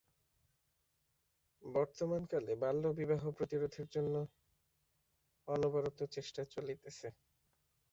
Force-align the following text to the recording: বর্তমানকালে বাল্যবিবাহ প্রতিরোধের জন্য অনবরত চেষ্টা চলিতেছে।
বর্তমানকালে 1.63 2.53
বাল্যবিবাহ 2.63 3.21
প্রতিরোধের 3.37 3.87
জন্য 3.87 4.15
অনবরত 5.47 5.99
চেষ্টা 6.15 6.41
চলিতেছে। 6.53 7.07